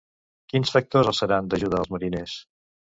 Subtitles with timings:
[0.53, 2.39] Quins factors els seran d'ajuda als mariners?